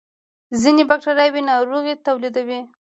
ځینې 0.61 0.83
بکتریاوې 0.89 1.41
ناروغۍ 1.49 1.95
تولیدوي 2.05 2.59